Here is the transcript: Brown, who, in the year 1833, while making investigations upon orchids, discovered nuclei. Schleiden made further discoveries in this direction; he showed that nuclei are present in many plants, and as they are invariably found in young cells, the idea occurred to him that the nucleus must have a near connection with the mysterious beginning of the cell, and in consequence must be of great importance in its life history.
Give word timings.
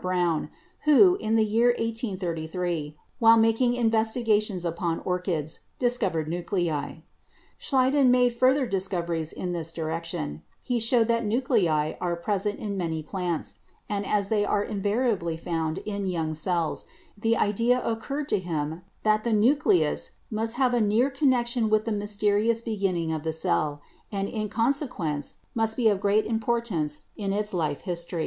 Brown, 0.00 0.50
who, 0.86 1.14
in 1.20 1.36
the 1.36 1.44
year 1.44 1.68
1833, 1.68 2.96
while 3.20 3.36
making 3.36 3.74
investigations 3.74 4.64
upon 4.64 4.98
orchids, 5.04 5.60
discovered 5.78 6.26
nuclei. 6.26 6.96
Schleiden 7.60 8.10
made 8.10 8.34
further 8.34 8.66
discoveries 8.66 9.32
in 9.32 9.52
this 9.52 9.70
direction; 9.70 10.42
he 10.60 10.80
showed 10.80 11.06
that 11.06 11.24
nuclei 11.24 11.92
are 12.00 12.16
present 12.16 12.58
in 12.58 12.76
many 12.76 13.04
plants, 13.04 13.60
and 13.88 14.04
as 14.04 14.30
they 14.30 14.44
are 14.44 14.64
invariably 14.64 15.36
found 15.36 15.78
in 15.84 16.06
young 16.06 16.34
cells, 16.34 16.86
the 17.16 17.36
idea 17.36 17.80
occurred 17.86 18.28
to 18.30 18.40
him 18.40 18.82
that 19.04 19.22
the 19.22 19.32
nucleus 19.32 20.16
must 20.28 20.54
have 20.56 20.74
a 20.74 20.80
near 20.80 21.08
connection 21.08 21.70
with 21.70 21.84
the 21.84 21.92
mysterious 21.92 22.60
beginning 22.60 23.12
of 23.12 23.22
the 23.22 23.32
cell, 23.32 23.80
and 24.10 24.28
in 24.28 24.48
consequence 24.48 25.34
must 25.54 25.76
be 25.76 25.86
of 25.86 26.00
great 26.00 26.26
importance 26.26 27.02
in 27.16 27.32
its 27.32 27.54
life 27.54 27.82
history. 27.82 28.22